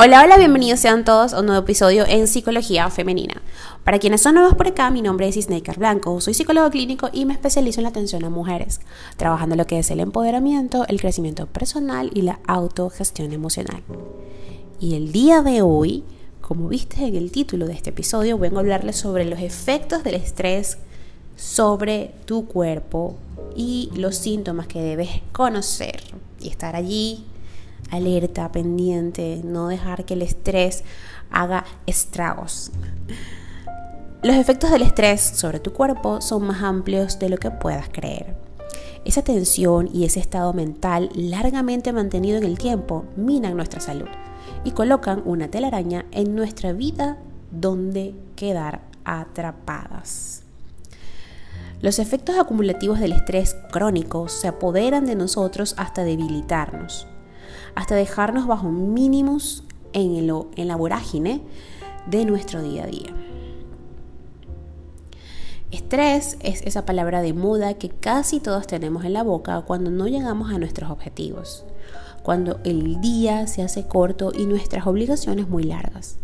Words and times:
Hola, 0.00 0.22
hola, 0.22 0.38
bienvenidos 0.38 0.78
sean 0.78 1.04
todos 1.04 1.32
a 1.32 1.40
un 1.40 1.46
nuevo 1.46 1.60
episodio 1.60 2.06
en 2.06 2.28
Psicología 2.28 2.88
Femenina. 2.88 3.42
Para 3.82 3.98
quienes 3.98 4.22
son 4.22 4.36
nuevos 4.36 4.54
por 4.54 4.68
acá, 4.68 4.92
mi 4.92 5.02
nombre 5.02 5.26
es 5.26 5.34
Snaker 5.34 5.76
Blanco, 5.76 6.20
soy 6.20 6.34
psicólogo 6.34 6.70
clínico 6.70 7.10
y 7.12 7.24
me 7.24 7.32
especializo 7.32 7.80
en 7.80 7.82
la 7.82 7.88
atención 7.88 8.24
a 8.24 8.30
mujeres, 8.30 8.80
trabajando 9.16 9.56
lo 9.56 9.66
que 9.66 9.80
es 9.80 9.90
el 9.90 9.98
empoderamiento, 9.98 10.86
el 10.86 11.00
crecimiento 11.00 11.46
personal 11.46 12.12
y 12.14 12.22
la 12.22 12.38
autogestión 12.46 13.32
emocional. 13.32 13.82
Y 14.78 14.94
el 14.94 15.10
día 15.10 15.42
de 15.42 15.62
hoy, 15.62 16.04
como 16.42 16.68
viste 16.68 17.04
en 17.04 17.16
el 17.16 17.32
título 17.32 17.66
de 17.66 17.72
este 17.72 17.90
episodio, 17.90 18.38
vengo 18.38 18.58
a 18.58 18.60
hablarles 18.60 18.94
sobre 18.94 19.24
los 19.24 19.40
efectos 19.40 20.04
del 20.04 20.14
estrés 20.14 20.78
sobre 21.34 22.14
tu 22.24 22.46
cuerpo 22.46 23.16
y 23.56 23.90
los 23.96 24.14
síntomas 24.14 24.68
que 24.68 24.80
debes 24.80 25.10
conocer 25.32 26.04
y 26.40 26.50
estar 26.50 26.76
allí 26.76 27.24
alerta, 27.90 28.52
pendiente, 28.52 29.40
no 29.44 29.68
dejar 29.68 30.04
que 30.04 30.14
el 30.14 30.22
estrés 30.22 30.84
haga 31.30 31.64
estragos. 31.86 32.70
Los 34.22 34.36
efectos 34.36 34.70
del 34.70 34.82
estrés 34.82 35.20
sobre 35.20 35.60
tu 35.60 35.72
cuerpo 35.72 36.20
son 36.20 36.44
más 36.44 36.62
amplios 36.62 37.18
de 37.18 37.28
lo 37.28 37.36
que 37.36 37.50
puedas 37.50 37.88
creer. 37.88 38.36
Esa 39.04 39.22
tensión 39.22 39.88
y 39.92 40.04
ese 40.04 40.20
estado 40.20 40.52
mental 40.52 41.08
largamente 41.14 41.92
mantenido 41.92 42.36
en 42.36 42.44
el 42.44 42.58
tiempo 42.58 43.04
minan 43.16 43.56
nuestra 43.56 43.80
salud 43.80 44.08
y 44.64 44.72
colocan 44.72 45.22
una 45.24 45.48
telaraña 45.48 46.04
en 46.10 46.34
nuestra 46.34 46.72
vida 46.72 47.16
donde 47.50 48.14
quedar 48.34 48.82
atrapadas. 49.04 50.42
Los 51.80 52.00
efectos 52.00 52.36
acumulativos 52.36 52.98
del 52.98 53.12
estrés 53.12 53.56
crónico 53.70 54.28
se 54.28 54.48
apoderan 54.48 55.06
de 55.06 55.14
nosotros 55.14 55.74
hasta 55.78 56.02
debilitarnos 56.02 57.06
hasta 57.74 57.94
dejarnos 57.94 58.46
bajo 58.46 58.70
mínimos 58.70 59.64
en, 59.92 60.30
en 60.56 60.68
la 60.68 60.76
vorágine 60.76 61.42
de 62.06 62.24
nuestro 62.24 62.62
día 62.62 62.84
a 62.84 62.86
día. 62.86 63.14
Estrés 65.70 66.38
es 66.40 66.62
esa 66.62 66.86
palabra 66.86 67.20
de 67.20 67.34
moda 67.34 67.74
que 67.74 67.90
casi 67.90 68.40
todos 68.40 68.66
tenemos 68.66 69.04
en 69.04 69.12
la 69.12 69.22
boca 69.22 69.60
cuando 69.66 69.90
no 69.90 70.06
llegamos 70.06 70.50
a 70.50 70.58
nuestros 70.58 70.90
objetivos, 70.90 71.66
cuando 72.22 72.58
el 72.64 73.02
día 73.02 73.46
se 73.46 73.62
hace 73.62 73.86
corto 73.86 74.32
y 74.34 74.46
nuestras 74.46 74.86
obligaciones 74.86 75.46
muy 75.48 75.64
largas, 75.64 76.16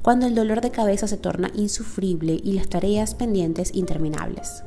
cuando 0.00 0.26
el 0.26 0.34
dolor 0.34 0.62
de 0.62 0.70
cabeza 0.70 1.06
se 1.06 1.18
torna 1.18 1.50
insufrible 1.54 2.40
y 2.42 2.52
las 2.52 2.68
tareas 2.68 3.14
pendientes 3.14 3.74
interminables. 3.74 4.64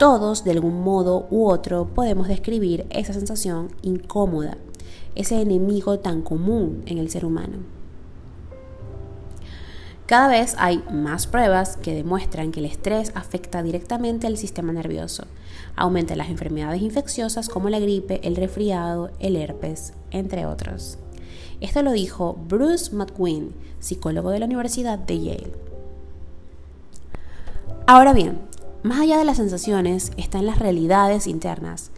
Todos, 0.00 0.42
de 0.42 0.50
algún 0.50 0.82
modo 0.82 1.28
u 1.30 1.48
otro, 1.48 1.86
podemos 1.94 2.26
describir 2.26 2.86
esa 2.90 3.12
sensación 3.12 3.68
incómoda 3.82 4.58
ese 5.18 5.42
enemigo 5.42 5.98
tan 5.98 6.22
común 6.22 6.82
en 6.86 6.96
el 6.96 7.10
ser 7.10 7.26
humano. 7.26 7.58
Cada 10.06 10.28
vez 10.28 10.54
hay 10.58 10.82
más 10.90 11.26
pruebas 11.26 11.76
que 11.76 11.94
demuestran 11.94 12.50
que 12.50 12.60
el 12.60 12.66
estrés 12.66 13.12
afecta 13.14 13.62
directamente 13.62 14.26
al 14.26 14.38
sistema 14.38 14.72
nervioso, 14.72 15.24
aumenta 15.76 16.16
las 16.16 16.30
enfermedades 16.30 16.80
infecciosas 16.80 17.50
como 17.50 17.68
la 17.68 17.78
gripe, 17.78 18.26
el 18.26 18.36
resfriado, 18.36 19.10
el 19.18 19.36
herpes, 19.36 19.92
entre 20.10 20.46
otros. 20.46 20.96
Esto 21.60 21.82
lo 21.82 21.92
dijo 21.92 22.38
Bruce 22.48 22.94
McQueen, 22.94 23.52
psicólogo 23.80 24.30
de 24.30 24.38
la 24.38 24.46
Universidad 24.46 24.98
de 24.98 25.20
Yale. 25.20 25.52
Ahora 27.86 28.12
bien, 28.12 28.38
más 28.82 29.00
allá 29.00 29.18
de 29.18 29.24
las 29.24 29.36
sensaciones 29.36 30.12
están 30.16 30.46
las 30.46 30.58
realidades 30.58 31.26
internas, 31.26 31.90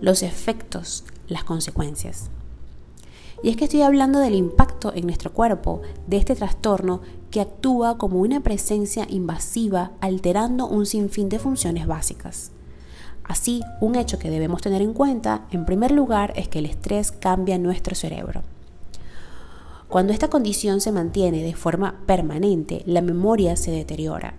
los 0.00 0.22
efectos, 0.22 1.04
las 1.28 1.44
consecuencias. 1.44 2.30
Y 3.44 3.50
es 3.50 3.58
que 3.58 3.64
estoy 3.64 3.82
hablando 3.82 4.20
del 4.20 4.34
impacto 4.34 4.94
en 4.94 5.04
nuestro 5.04 5.30
cuerpo 5.30 5.82
de 6.06 6.16
este 6.16 6.34
trastorno 6.34 7.02
que 7.30 7.42
actúa 7.42 7.98
como 7.98 8.20
una 8.20 8.40
presencia 8.40 9.06
invasiva 9.06 9.92
alterando 10.00 10.66
un 10.66 10.86
sinfín 10.86 11.28
de 11.28 11.38
funciones 11.38 11.86
básicas. 11.86 12.52
Así, 13.22 13.60
un 13.82 13.96
hecho 13.96 14.18
que 14.18 14.30
debemos 14.30 14.62
tener 14.62 14.80
en 14.80 14.94
cuenta, 14.94 15.46
en 15.50 15.66
primer 15.66 15.90
lugar, 15.90 16.32
es 16.36 16.48
que 16.48 16.60
el 16.60 16.64
estrés 16.64 17.12
cambia 17.12 17.58
nuestro 17.58 17.94
cerebro. 17.94 18.44
Cuando 19.88 20.14
esta 20.14 20.30
condición 20.30 20.80
se 20.80 20.90
mantiene 20.90 21.42
de 21.42 21.54
forma 21.54 22.00
permanente, 22.06 22.82
la 22.86 23.02
memoria 23.02 23.56
se 23.56 23.72
deteriora, 23.72 24.36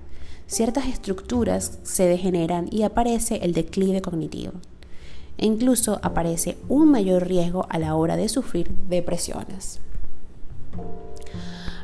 ciertas 0.47 0.87
estructuras 0.87 1.77
se 1.83 2.07
degeneran 2.07 2.69
y 2.71 2.81
aparece 2.81 3.35
el 3.43 3.53
declive 3.53 4.01
cognitivo 4.01 4.53
e 5.37 5.45
incluso 5.45 5.99
aparece 6.01 6.57
un 6.69 6.89
mayor 6.89 7.27
riesgo 7.27 7.65
a 7.69 7.79
la 7.79 7.95
hora 7.95 8.15
de 8.15 8.29
sufrir 8.29 8.69
depresiones. 8.89 9.79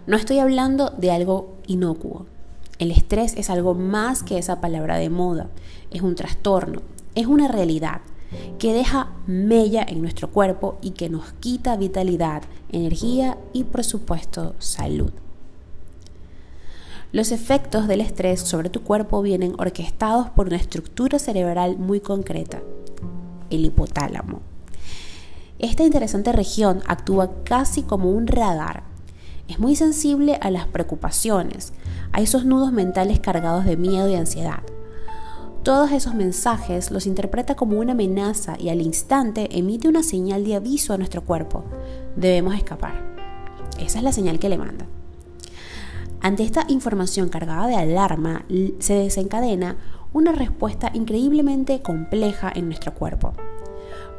No 0.07 0.17
estoy 0.17 0.39
hablando 0.39 0.89
de 0.97 1.11
algo 1.11 1.53
inocuo. 1.67 2.25
El 2.79 2.91
estrés 2.91 3.35
es 3.37 3.49
algo 3.49 3.75
más 3.75 4.23
que 4.23 4.37
esa 4.37 4.59
palabra 4.59 4.97
de 4.97 5.09
moda. 5.09 5.49
Es 5.91 6.01
un 6.01 6.15
trastorno, 6.15 6.81
es 7.13 7.27
una 7.27 7.47
realidad 7.47 8.01
que 8.57 8.73
deja 8.73 9.09
mella 9.27 9.85
en 9.87 10.01
nuestro 10.01 10.31
cuerpo 10.31 10.77
y 10.81 10.91
que 10.91 11.09
nos 11.09 11.33
quita 11.33 11.75
vitalidad, 11.75 12.43
energía 12.71 13.37
y 13.53 13.65
por 13.65 13.83
supuesto 13.83 14.55
salud. 14.59 15.11
Los 17.11 17.31
efectos 17.31 17.89
del 17.89 17.99
estrés 17.99 18.39
sobre 18.39 18.69
tu 18.69 18.83
cuerpo 18.83 19.21
vienen 19.21 19.53
orquestados 19.57 20.29
por 20.29 20.47
una 20.47 20.55
estructura 20.55 21.19
cerebral 21.19 21.77
muy 21.77 21.99
concreta 21.99 22.61
el 23.51 23.65
hipotálamo. 23.65 24.41
Esta 25.59 25.83
interesante 25.83 26.31
región 26.31 26.81
actúa 26.87 27.43
casi 27.43 27.83
como 27.83 28.09
un 28.09 28.25
radar. 28.25 28.83
Es 29.47 29.59
muy 29.59 29.75
sensible 29.75 30.39
a 30.41 30.49
las 30.49 30.65
preocupaciones, 30.65 31.73
a 32.13 32.21
esos 32.21 32.45
nudos 32.45 32.71
mentales 32.71 33.19
cargados 33.19 33.65
de 33.65 33.77
miedo 33.77 34.09
y 34.09 34.15
ansiedad. 34.15 34.63
Todos 35.63 35.91
esos 35.91 36.15
mensajes 36.15 36.89
los 36.89 37.05
interpreta 37.05 37.53
como 37.53 37.77
una 37.79 37.91
amenaza 37.91 38.55
y 38.57 38.69
al 38.69 38.81
instante 38.81 39.55
emite 39.55 39.87
una 39.87 40.01
señal 40.01 40.43
de 40.43 40.55
aviso 40.55 40.93
a 40.93 40.97
nuestro 40.97 41.23
cuerpo. 41.23 41.63
Debemos 42.15 42.55
escapar. 42.55 43.11
Esa 43.77 43.99
es 43.99 44.03
la 44.03 44.11
señal 44.11 44.39
que 44.39 44.49
le 44.49 44.57
manda. 44.57 44.87
Ante 46.19 46.43
esta 46.43 46.65
información 46.67 47.29
cargada 47.29 47.67
de 47.67 47.75
alarma, 47.75 48.45
se 48.79 48.93
desencadena 48.93 49.77
una 50.13 50.31
respuesta 50.31 50.91
increíblemente 50.93 51.81
compleja 51.81 52.51
en 52.53 52.65
nuestro 52.65 52.93
cuerpo. 52.93 53.33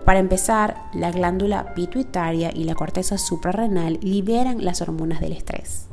Para 0.05 0.19
empezar, 0.19 0.91
la 0.95 1.13
glándula 1.13 1.75
pituitaria 1.75 2.51
y 2.53 2.65
la 2.65 2.75
corteza 2.75 3.19
suprarrenal 3.19 3.99
liberan 4.03 4.65
las 4.65 4.83
hormonas 4.83 5.21
del 5.21 5.33
estrés. 5.33 5.87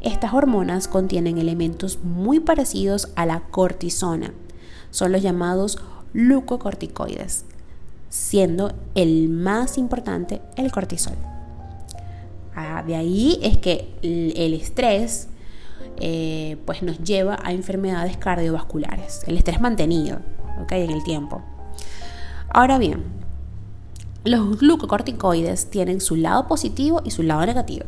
Estas 0.00 0.32
hormonas 0.32 0.88
contienen 0.88 1.38
elementos 1.38 2.00
muy 2.02 2.40
parecidos 2.40 3.10
a 3.16 3.26
la 3.26 3.40
cortisona. 3.40 4.32
Son 4.90 5.12
los 5.12 5.22
llamados 5.22 5.78
glucocorticoides, 6.14 7.44
siendo 8.08 8.72
el 8.94 9.28
más 9.28 9.78
importante 9.78 10.40
el 10.56 10.72
cortisol. 10.72 11.16
Ah, 12.54 12.82
de 12.84 12.96
ahí 12.96 13.38
es 13.42 13.58
que 13.58 13.92
el 14.02 14.54
estrés 14.54 15.28
eh, 15.98 16.56
pues 16.64 16.82
nos 16.82 16.98
lleva 16.98 17.38
a 17.42 17.52
enfermedades 17.52 18.16
cardiovasculares, 18.16 19.22
el 19.26 19.36
estrés 19.36 19.60
mantenido 19.60 20.20
en 20.70 20.90
el 20.90 21.02
tiempo. 21.04 21.42
Ahora 22.50 22.78
bien, 22.78 23.04
los 24.24 24.58
glucocorticoides 24.58 25.70
tienen 25.70 26.00
su 26.00 26.16
lado 26.16 26.48
positivo 26.48 27.02
y 27.04 27.10
su 27.10 27.22
lado 27.22 27.46
negativo. 27.46 27.86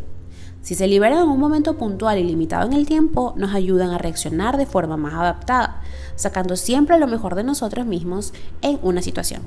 Si 0.62 0.74
se 0.74 0.86
liberan 0.86 1.22
en 1.22 1.28
un 1.28 1.40
momento 1.40 1.78
puntual 1.78 2.18
y 2.18 2.24
limitado 2.24 2.66
en 2.66 2.74
el 2.74 2.86
tiempo, 2.86 3.32
nos 3.36 3.54
ayudan 3.54 3.90
a 3.90 3.98
reaccionar 3.98 4.58
de 4.58 4.66
forma 4.66 4.96
más 4.96 5.14
adaptada, 5.14 5.80
sacando 6.16 6.56
siempre 6.56 6.98
lo 6.98 7.06
mejor 7.06 7.34
de 7.34 7.44
nosotros 7.44 7.86
mismos 7.86 8.34
en 8.60 8.78
una 8.82 9.00
situación. 9.00 9.40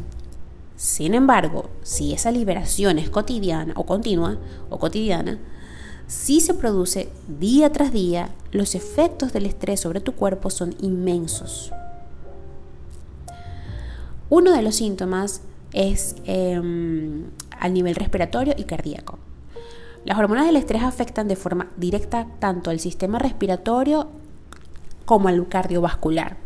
Sin 0.76 1.14
embargo, 1.14 1.70
si 1.84 2.14
esa 2.14 2.32
liberación 2.32 2.98
es 2.98 3.12
cotidiana 3.12 3.74
o 3.76 3.86
continua 3.86 4.38
o 4.70 4.80
cotidiana, 4.80 5.38
si 6.08 6.42
se 6.42 6.54
produce 6.54 7.10
día 7.28 7.72
tras 7.72 7.92
día, 7.92 8.30
los 8.52 8.76
efectos 8.76 9.34
del 9.34 9.46
estrés 9.46 9.80
sobre 9.80 10.02
tu 10.02 10.14
cuerpo 10.14 10.50
son 10.50 10.76
inmensos. 10.82 11.72
Uno 14.30 14.52
de 14.52 14.62
los 14.62 14.76
síntomas 14.76 15.42
es 15.72 16.16
em, 16.26 17.26
al 17.60 17.74
nivel 17.74 17.96
respiratorio 17.96 18.54
y 18.58 18.64
cardíaco. 18.66 19.18
Las 20.06 20.18
hormonas 20.20 20.46
del 20.46 20.58
estrés 20.58 20.84
afectan 20.84 21.28
de 21.28 21.36
forma 21.36 21.70
directa 21.78 22.28
tanto 22.40 22.70
al 22.70 22.80
sistema 22.80 23.20
respiratorio 23.20 24.10
como 25.06 25.30
al 25.30 25.48
cardiovascular. 25.48 26.38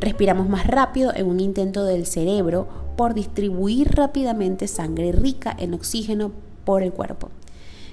Respiramos 0.00 0.48
más 0.48 0.66
rápido 0.66 1.12
en 1.14 1.26
un 1.26 1.40
intento 1.40 1.84
del 1.84 2.06
cerebro 2.06 2.68
por 2.96 3.14
distribuir 3.14 3.94
rápidamente 3.96 4.68
sangre 4.68 5.12
rica 5.12 5.54
en 5.58 5.74
oxígeno 5.74 6.32
por 6.64 6.82
el 6.82 6.92
cuerpo 6.92 7.30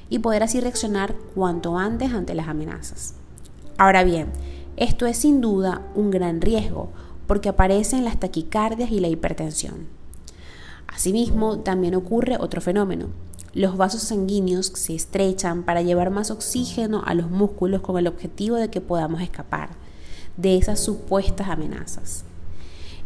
y 0.10 0.20
poder 0.20 0.44
así 0.44 0.60
reaccionar 0.60 1.16
cuanto 1.36 1.78
antes 1.78 2.12
ante 2.12 2.34
las 2.36 2.48
amenazas. 2.48 3.14
Ahora 3.78 4.04
bien, 4.04 4.28
esto 4.78 5.06
es 5.06 5.18
sin 5.18 5.42
duda 5.42 5.82
un 5.96 6.12
gran 6.12 6.42
riesgo 6.42 6.90
porque 7.28 7.50
aparecen 7.50 8.06
las 8.06 8.20
taquicardias 8.20 8.92
y 8.92 9.00
la 9.00 9.08
hipertensión. 9.08 9.88
Asimismo, 10.88 11.60
también 11.60 11.96
ocurre 11.96 12.38
otro 12.40 12.60
fenómeno. 12.60 13.08
Los 13.54 13.78
vasos 13.78 14.02
sanguíneos 14.02 14.68
se 14.76 14.96
estrechan 14.96 15.64
para 15.64 15.82
llevar 15.82 16.10
más 16.10 16.32
oxígeno 16.32 17.04
a 17.06 17.14
los 17.14 17.30
músculos 17.30 17.82
con 17.82 17.98
el 17.98 18.08
objetivo 18.08 18.56
de 18.56 18.70
que 18.70 18.82
podamos 18.82 19.22
escapar 19.22 19.70
de 20.38 20.58
esas 20.58 20.80
supuestas 20.80 21.50
amenazas. 21.50 22.24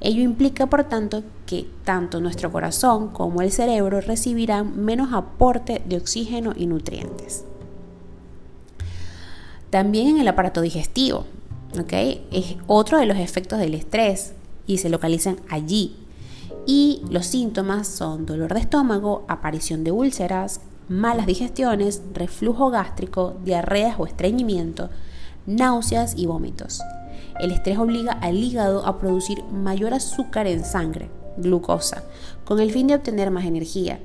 Ello 0.03 0.21
implica, 0.21 0.67
por 0.67 0.83
tanto, 0.83 1.23
que 1.45 1.65
tanto 1.85 2.19
nuestro 2.19 2.51
corazón 2.51 3.07
como 3.07 3.41
el 3.41 3.53
cerebro 3.53 4.01
recibirán 4.01 4.83
menos 4.83 5.13
aporte 5.13 5.81
de 5.85 5.95
oxígeno 5.95 6.51
y 6.55 6.67
nutrientes. 6.67 7.45
También 9.69 10.09
en 10.09 10.19
el 10.19 10.27
aparato 10.27 10.59
digestivo, 10.59 11.25
es 12.31 12.55
otro 12.67 13.00
de 13.00 13.05
los 13.05 13.17
efectos 13.17 13.59
del 13.59 13.73
estrés 13.73 14.33
y 14.67 14.77
se 14.77 14.89
localizan 14.89 15.38
allí. 15.50 15.95
Y 16.67 17.01
los 17.09 17.25
síntomas 17.25 17.88
son 17.88 18.25
dolor 18.25 18.53
de 18.53 18.59
estómago, 18.59 19.23
aparición 19.29 19.85
de 19.85 19.91
úlceras, 19.91 20.59
malas 20.89 21.25
digestiones, 21.25 22.01
reflujo 22.13 22.69
gástrico, 22.69 23.35
diarreas 23.44 23.95
o 23.97 24.05
estreñimiento, 24.05 24.89
náuseas 25.45 26.13
y 26.17 26.25
vómitos. 26.25 26.81
El 27.39 27.51
estrés 27.51 27.77
obliga 27.77 28.13
al 28.13 28.38
hígado 28.38 28.85
a 28.85 29.00
producir 29.00 29.44
mayor 29.45 29.94
azúcar 29.94 30.47
en 30.47 30.63
sangre, 30.63 31.09
glucosa, 31.38 32.03
con 32.45 32.59
el 32.59 32.71
fin 32.71 32.88
de 32.88 32.95
obtener 32.95 33.31
más 33.31 33.45
energía. 33.45 34.00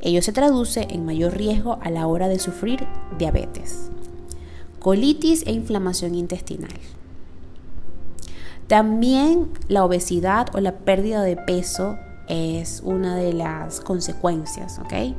Ello 0.00 0.22
se 0.22 0.32
traduce 0.32 0.86
en 0.90 1.04
mayor 1.04 1.36
riesgo 1.36 1.78
a 1.82 1.90
la 1.90 2.06
hora 2.06 2.28
de 2.28 2.38
sufrir 2.38 2.86
diabetes, 3.18 3.90
colitis 4.80 5.46
e 5.46 5.52
inflamación 5.52 6.14
intestinal. 6.14 6.74
También 8.66 9.48
la 9.68 9.84
obesidad 9.84 10.54
o 10.54 10.60
la 10.60 10.72
pérdida 10.78 11.22
de 11.22 11.36
peso 11.36 11.98
es 12.28 12.80
una 12.84 13.16
de 13.16 13.32
las 13.32 13.80
consecuencias, 13.80 14.78
¿ok? 14.78 15.14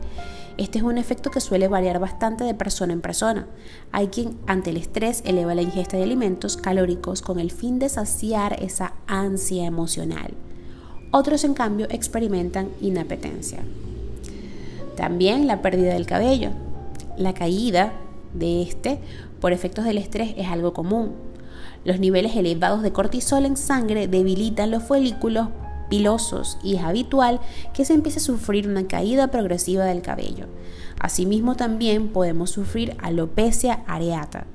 Este 0.58 0.78
es 0.78 0.84
un 0.86 0.98
efecto 0.98 1.32
que 1.32 1.42
suele 1.42 1.68
variar 1.68 2.00
bastante 2.00 2.46
de 2.46 2.54
persona 2.54 2.94
en 2.94 3.02
persona. 3.02 3.46
Hay 3.92 4.08
quien 4.08 4.38
ante 4.48 4.70
el 4.70 4.78
estrés 4.78 5.22
eleva 5.26 5.54
la 5.54 5.62
ingesta 5.62 5.98
de 5.98 6.04
alimentos 6.04 6.56
calóricos 6.56 7.22
con 7.22 7.40
el 7.40 7.52
fin 7.52 7.78
de 7.78 7.90
saciar 7.90 8.62
esa 8.64 8.94
ansia 9.06 9.66
emocional. 9.66 10.34
Otros 11.12 11.44
en 11.44 11.54
cambio 11.54 11.88
experimentan 11.90 12.70
inapetencia. 12.80 13.60
También 14.96 15.46
la 15.46 15.62
pérdida 15.62 15.94
del 15.94 16.06
cabello. 16.06 16.52
La 17.18 17.34
caída 17.34 17.92
de 18.34 18.62
este 18.62 19.00
por 19.42 19.52
efectos 19.52 19.84
del 19.84 19.98
estrés 19.98 20.34
es 20.38 20.48
algo 20.48 20.74
común. 20.74 21.12
Los 21.84 22.00
niveles 22.00 22.36
elevados 22.36 22.82
de 22.82 22.94
cortisol 22.94 23.46
en 23.46 23.58
sangre 23.58 24.08
debilitan 24.08 24.72
los 24.72 24.84
folículos 24.84 25.50
pilosos 25.90 26.58
y 26.64 26.76
es 26.76 26.84
habitual 26.84 27.40
que 27.74 27.86
se 27.86 27.94
empiece 27.94 28.20
a 28.20 28.24
sufrir 28.24 28.68
una 28.68 28.88
caída 28.88 29.28
progresiva 29.28 29.86
del 29.86 30.02
cabello. 30.02 30.48
Asimismo 31.00 31.56
también 31.56 32.10
podemos 32.10 32.52
sufrir 32.52 32.96
alopecia 33.00 33.84
areata, 33.88 34.48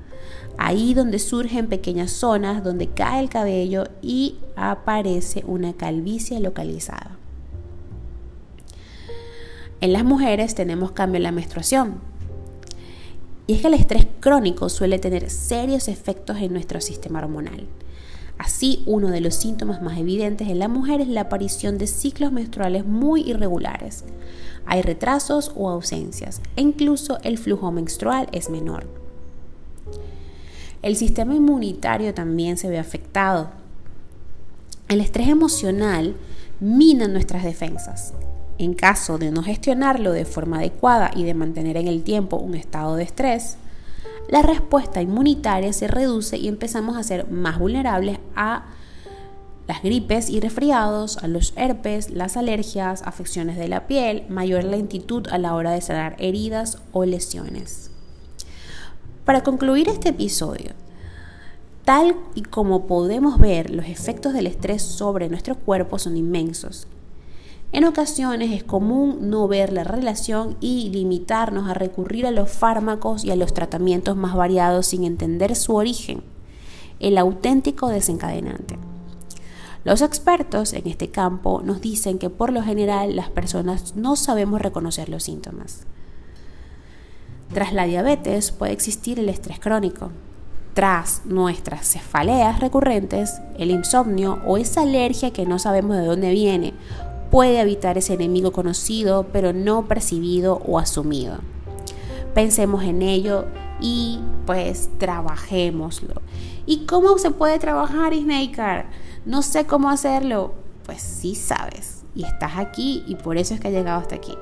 ahí 0.57 0.93
donde 0.93 1.19
surgen 1.19 1.67
pequeñas 1.67 2.11
zonas 2.11 2.63
donde 2.63 2.87
cae 2.87 3.21
el 3.21 3.29
cabello 3.29 3.85
y 4.01 4.37
aparece 4.55 5.43
una 5.45 5.73
calvicie 5.73 6.39
localizada. 6.39 7.17
En 9.81 9.93
las 9.93 10.03
mujeres 10.03 10.53
tenemos 10.53 10.91
cambio 10.91 11.17
en 11.17 11.23
la 11.23 11.31
menstruación, 11.31 11.99
y 13.47 13.55
es 13.55 13.61
que 13.61 13.67
el 13.67 13.73
estrés 13.73 14.07
crónico 14.19 14.69
suele 14.69 14.99
tener 14.99 15.29
serios 15.29 15.87
efectos 15.87 16.37
en 16.37 16.53
nuestro 16.53 16.79
sistema 16.79 17.19
hormonal. 17.19 17.67
Así, 18.41 18.81
uno 18.87 19.09
de 19.09 19.21
los 19.21 19.35
síntomas 19.35 19.83
más 19.83 19.99
evidentes 19.99 20.47
en 20.47 20.57
la 20.57 20.67
mujer 20.67 20.99
es 20.99 21.07
la 21.07 21.21
aparición 21.21 21.77
de 21.77 21.85
ciclos 21.85 22.31
menstruales 22.31 22.87
muy 22.87 23.21
irregulares. 23.21 24.03
Hay 24.65 24.81
retrasos 24.81 25.51
o 25.55 25.69
ausencias 25.69 26.41
e 26.55 26.61
incluso 26.61 27.19
el 27.21 27.37
flujo 27.37 27.71
menstrual 27.71 28.27
es 28.31 28.49
menor. 28.49 28.87
El 30.81 30.95
sistema 30.95 31.35
inmunitario 31.35 32.15
también 32.15 32.57
se 32.57 32.67
ve 32.67 32.79
afectado. 32.79 33.51
El 34.89 35.01
estrés 35.01 35.27
emocional 35.27 36.15
mina 36.59 37.07
nuestras 37.07 37.43
defensas 37.43 38.15
en 38.57 38.73
caso 38.73 39.19
de 39.19 39.29
no 39.29 39.43
gestionarlo 39.43 40.13
de 40.13 40.25
forma 40.25 40.57
adecuada 40.57 41.11
y 41.15 41.25
de 41.25 41.35
mantener 41.35 41.77
en 41.77 41.87
el 41.87 42.01
tiempo 42.01 42.37
un 42.37 42.55
estado 42.55 42.95
de 42.95 43.03
estrés, 43.03 43.57
la 44.29 44.41
respuesta 44.41 45.01
inmunitaria 45.01 45.73
se 45.73 45.87
reduce 45.87 46.37
y 46.37 46.47
empezamos 46.47 46.97
a 46.97 47.03
ser 47.03 47.29
más 47.29 47.59
vulnerables 47.59 48.19
a 48.35 48.65
las 49.67 49.83
gripes 49.83 50.29
y 50.29 50.39
resfriados, 50.39 51.17
a 51.17 51.27
los 51.27 51.53
herpes, 51.55 52.09
las 52.09 52.35
alergias, 52.37 53.03
afecciones 53.03 53.57
de 53.57 53.67
la 53.67 53.87
piel, 53.87 54.25
mayor 54.29 54.63
lentitud 54.63 55.27
a 55.27 55.37
la 55.37 55.55
hora 55.55 55.71
de 55.71 55.81
sanar 55.81 56.15
heridas 56.19 56.79
o 56.91 57.05
lesiones. 57.05 57.91
Para 59.25 59.43
concluir 59.43 59.87
este 59.87 60.09
episodio, 60.09 60.71
tal 61.85 62.15
y 62.35 62.41
como 62.41 62.87
podemos 62.87 63.39
ver, 63.39 63.69
los 63.69 63.85
efectos 63.85 64.33
del 64.33 64.47
estrés 64.47 64.81
sobre 64.81 65.29
nuestro 65.29 65.55
cuerpo 65.55 65.99
son 65.99 66.17
inmensos 66.17 66.87
en 67.73 67.85
ocasiones 67.85 68.51
es 68.51 68.63
común 68.65 69.29
no 69.29 69.47
ver 69.47 69.71
la 69.71 69.85
relación 69.85 70.57
y 70.59 70.89
limitarnos 70.89 71.69
a 71.69 71.73
recurrir 71.73 72.25
a 72.25 72.31
los 72.31 72.51
fármacos 72.51 73.23
y 73.23 73.31
a 73.31 73.37
los 73.37 73.53
tratamientos 73.53 74.17
más 74.17 74.35
variados 74.35 74.87
sin 74.87 75.05
entender 75.05 75.55
su 75.55 75.75
origen, 75.75 76.21
el 76.99 77.17
auténtico 77.17 77.87
desencadenante. 77.87 78.77
Los 79.85 80.01
expertos 80.01 80.73
en 80.73 80.85
este 80.85 81.09
campo 81.09 81.61
nos 81.63 81.79
dicen 81.79 82.19
que 82.19 82.29
por 82.29 82.51
lo 82.51 82.61
general 82.61 83.15
las 83.15 83.29
personas 83.29 83.95
no 83.95 84.17
sabemos 84.17 84.61
reconocer 84.61 85.07
los 85.07 85.23
síntomas. 85.23 85.85
Tras 87.53 87.73
la 87.73 87.85
diabetes 87.85 88.51
puede 88.51 88.73
existir 88.73 89.17
el 89.17 89.29
estrés 89.29 89.59
crónico. 89.59 90.11
Tras 90.73 91.25
nuestras 91.25 91.87
cefaleas 91.87 92.59
recurrentes, 92.59 93.41
el 93.57 93.71
insomnio 93.71 94.39
o 94.45 94.57
esa 94.57 94.81
alergia 94.81 95.33
que 95.33 95.45
no 95.45 95.57
sabemos 95.57 95.97
de 95.97 96.05
dónde 96.05 96.31
viene 96.31 96.73
puede 97.31 97.61
habitar 97.61 97.97
ese 97.97 98.13
enemigo 98.13 98.51
conocido 98.51 99.27
pero 99.31 99.53
no 99.53 99.87
percibido 99.87 100.61
o 100.67 100.77
asumido. 100.77 101.39
Pensemos 102.35 102.83
en 102.83 103.01
ello 103.01 103.45
y 103.79 104.19
pues 104.45 104.89
trabajémoslo. 104.99 106.21
¿Y 106.65 106.85
cómo 106.85 107.17
se 107.17 107.31
puede 107.31 107.57
trabajar, 107.57 108.13
Snaker? 108.13 108.85
No 109.25 109.41
sé 109.41 109.65
cómo 109.65 109.89
hacerlo. 109.89 110.53
Pues 110.85 111.01
sí 111.01 111.35
sabes. 111.35 112.03
Y 112.15 112.23
estás 112.23 112.57
aquí 112.57 113.03
y 113.07 113.15
por 113.15 113.37
eso 113.37 113.53
es 113.53 113.59
que 113.59 113.69
has 113.69 113.73
llegado 113.73 113.99
hasta 113.99 114.15
aquí. 114.15 114.33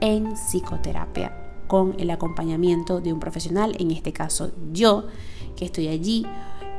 En 0.00 0.34
psicoterapia, 0.36 1.32
con 1.66 1.94
el 1.98 2.10
acompañamiento 2.10 3.00
de 3.00 3.12
un 3.12 3.20
profesional, 3.20 3.76
en 3.78 3.90
este 3.90 4.12
caso 4.12 4.50
yo, 4.72 5.04
que 5.56 5.66
estoy 5.66 5.88
allí 5.88 6.26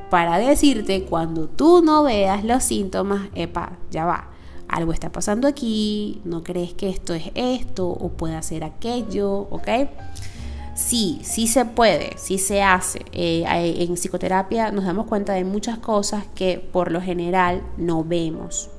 para 0.10 0.38
decirte 0.38 1.06
cuando 1.06 1.48
tú 1.48 1.82
no 1.84 2.04
veas 2.04 2.44
los 2.44 2.64
síntomas, 2.64 3.30
epa, 3.34 3.78
ya 3.90 4.06
va 4.06 4.35
algo 4.68 4.94
está 4.94 5.12
pasando 5.12 5.48
aquí, 5.48 6.22
no 6.24 6.44
crees 6.44 6.74
que 6.74 6.90
esto 6.90 7.14
es 7.14 7.32
esto 7.36 7.88
o 7.88 8.10
puede 8.10 8.42
ser 8.44 8.64
aquello, 8.64 9.48
¿ok? 9.50 9.70
Sí, 10.76 11.20
sí 11.24 11.48
se 11.48 11.66
puede, 11.66 12.18
sí 12.18 12.38
se 12.38 12.62
hace. 12.62 13.06
Eh, 13.14 13.46
en 13.48 13.94
psicoterapia 13.94 14.72
nos 14.72 14.86
damos 14.86 15.06
cuenta 15.08 15.34
de 15.34 15.46
muchas 15.46 15.78
cosas 15.80 16.26
que 16.36 16.60
por 16.60 16.92
lo 16.92 17.02
general 17.02 17.64
no 17.78 18.04
vemos, 18.04 18.70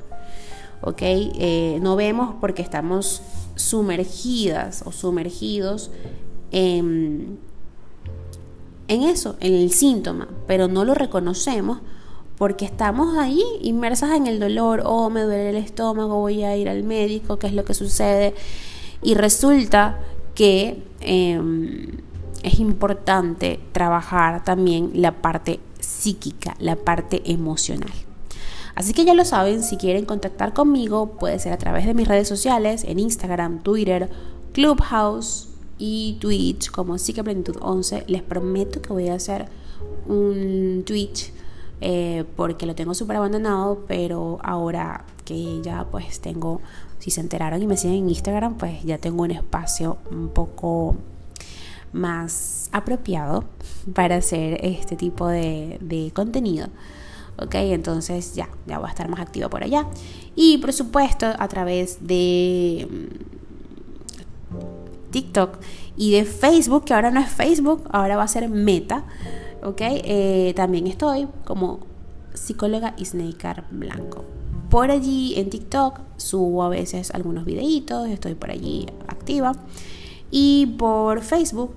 ¿ok? 0.82 1.02
Eh, 1.02 1.78
no 1.80 1.96
vemos 1.96 2.34
porque 2.40 2.62
estamos 2.62 3.22
sumergidas 3.54 4.82
o 4.84 4.92
sumergidos 4.92 5.90
en 8.88 9.02
eso, 9.02 9.36
en 9.40 9.54
el 9.54 9.70
síntoma, 9.72 10.28
pero 10.46 10.68
no 10.68 10.84
lo 10.84 10.94
reconocemos 10.94 11.80
porque 12.38 12.64
estamos 12.64 13.16
ahí 13.16 13.42
inmersas 13.62 14.12
en 14.12 14.26
el 14.26 14.38
dolor, 14.38 14.82
oh, 14.84 15.10
me 15.10 15.22
duele 15.22 15.50
el 15.50 15.56
estómago, 15.56 16.20
voy 16.20 16.42
a 16.44 16.56
ir 16.56 16.68
al 16.68 16.82
médico, 16.82 17.38
qué 17.38 17.46
es 17.46 17.54
lo 17.54 17.64
que 17.64 17.74
sucede. 17.74 18.34
Y 19.02 19.14
resulta 19.14 20.00
que 20.34 20.82
em, 21.00 21.88
es 22.42 22.58
importante 22.60 23.60
trabajar 23.72 24.44
también 24.44 24.90
la 24.94 25.12
parte 25.12 25.60
psíquica, 25.80 26.54
la 26.58 26.76
parte 26.76 27.22
emocional. 27.24 27.92
Así 28.74 28.92
que 28.92 29.06
ya 29.06 29.14
lo 29.14 29.24
saben, 29.24 29.62
si 29.62 29.78
quieren 29.78 30.04
contactar 30.04 30.52
conmigo, 30.52 31.16
puede 31.18 31.38
ser 31.38 31.54
a 31.54 31.58
través 31.58 31.86
de 31.86 31.94
mis 31.94 32.06
redes 32.06 32.28
sociales, 32.28 32.84
en 32.84 32.98
Instagram, 32.98 33.62
Twitter, 33.62 34.10
Clubhouse 34.52 35.48
y 35.78 36.18
Twitch 36.20 36.70
como 36.70 36.98
Psiqueplenitud 36.98 37.56
11. 37.60 38.04
Les 38.06 38.22
prometo 38.22 38.82
que 38.82 38.92
voy 38.92 39.08
a 39.08 39.14
hacer 39.14 39.46
un 40.06 40.82
Twitch 40.84 41.32
eh, 41.80 42.24
porque 42.36 42.66
lo 42.66 42.74
tengo 42.74 42.94
súper 42.94 43.16
abandonado, 43.16 43.84
pero 43.86 44.38
ahora 44.42 45.04
que 45.24 45.60
ya 45.62 45.86
pues 45.90 46.20
tengo, 46.20 46.60
si 46.98 47.10
se 47.10 47.20
enteraron 47.20 47.62
y 47.62 47.66
me 47.66 47.76
siguen 47.76 48.04
en 48.04 48.08
Instagram, 48.08 48.56
pues 48.56 48.82
ya 48.84 48.98
tengo 48.98 49.22
un 49.22 49.30
espacio 49.30 49.98
un 50.10 50.28
poco 50.28 50.96
más 51.92 52.68
apropiado 52.72 53.44
para 53.94 54.16
hacer 54.16 54.64
este 54.64 54.96
tipo 54.96 55.28
de, 55.28 55.78
de 55.80 56.10
contenido. 56.14 56.68
Ok, 57.38 57.54
entonces 57.56 58.34
ya, 58.34 58.48
ya 58.66 58.78
voy 58.78 58.86
a 58.88 58.90
estar 58.90 59.08
más 59.08 59.20
activo 59.20 59.50
por 59.50 59.62
allá. 59.62 59.86
Y 60.34 60.56
por 60.58 60.72
supuesto, 60.72 61.26
a 61.38 61.48
través 61.48 62.06
de 62.06 62.88
mm, 62.90 63.36
TikTok 65.10 65.58
y 65.96 66.12
de 66.12 66.24
Facebook, 66.24 66.84
que 66.84 66.94
ahora 66.94 67.10
no 67.10 67.20
es 67.20 67.28
Facebook, 67.28 67.84
ahora 67.90 68.16
va 68.16 68.22
a 68.22 68.28
ser 68.28 68.48
Meta. 68.48 69.04
¿Ok? 69.66 69.80
Eh, 69.80 70.52
también 70.54 70.86
estoy 70.86 71.26
como 71.44 71.80
psicóloga 72.34 72.94
Isneikar 72.98 73.64
Blanco. 73.72 74.24
Por 74.70 74.92
allí 74.92 75.34
en 75.36 75.50
TikTok 75.50 75.98
subo 76.16 76.62
a 76.62 76.68
veces 76.68 77.10
algunos 77.10 77.44
videitos, 77.44 78.08
estoy 78.08 78.36
por 78.36 78.52
allí 78.52 78.86
activa. 79.08 79.56
Y 80.30 80.66
por 80.78 81.20
Facebook, 81.22 81.72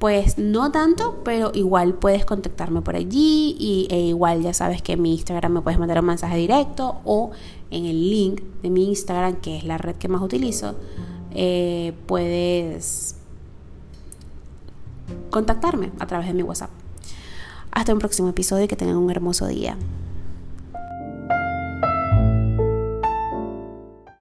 pues 0.00 0.38
no 0.38 0.72
tanto, 0.72 1.20
pero 1.24 1.52
igual 1.54 1.94
puedes 1.94 2.24
contactarme 2.24 2.82
por 2.82 2.96
allí 2.96 3.54
y, 3.60 3.86
e 3.90 4.00
igual 4.06 4.42
ya 4.42 4.52
sabes 4.52 4.82
que 4.82 4.94
en 4.94 5.02
mi 5.02 5.12
Instagram 5.12 5.52
me 5.52 5.60
puedes 5.60 5.78
mandar 5.78 6.00
un 6.00 6.06
mensaje 6.06 6.36
directo 6.36 6.96
o 7.04 7.30
en 7.70 7.86
el 7.86 8.10
link 8.10 8.42
de 8.60 8.70
mi 8.70 8.88
Instagram, 8.88 9.36
que 9.36 9.56
es 9.56 9.62
la 9.62 9.78
red 9.78 9.94
que 9.94 10.08
más 10.08 10.20
utilizo, 10.20 10.74
eh, 11.32 11.92
puedes 12.06 13.14
contactarme 15.30 15.92
a 16.00 16.06
través 16.08 16.26
de 16.26 16.34
mi 16.34 16.42
WhatsApp. 16.42 16.79
Hasta 17.72 17.92
un 17.92 17.98
próximo 17.98 18.28
episodio 18.28 18.64
y 18.64 18.68
que 18.68 18.76
tengan 18.76 18.96
un 18.96 19.10
hermoso 19.10 19.46
día. 19.46 19.76